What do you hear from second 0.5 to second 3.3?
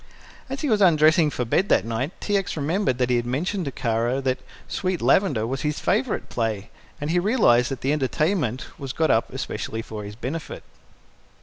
he was undressing for bed that night T. X. remembered that he had